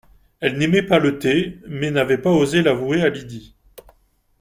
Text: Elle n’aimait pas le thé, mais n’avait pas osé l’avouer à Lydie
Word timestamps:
Elle 0.39 0.57
n’aimait 0.57 0.81
pas 0.81 0.97
le 0.97 1.19
thé, 1.19 1.59
mais 1.67 1.91
n’avait 1.91 2.17
pas 2.17 2.31
osé 2.31 2.63
l’avouer 2.63 3.03
à 3.03 3.09
Lydie 3.09 3.53